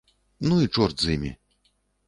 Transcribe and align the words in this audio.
Ну 0.39 0.61
і 0.61 0.67
чорт 0.77 1.01
з 1.03 1.13
імі! 1.15 1.33